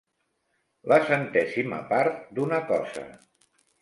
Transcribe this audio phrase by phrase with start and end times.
[0.93, 3.05] La centèsima part d'una cosa.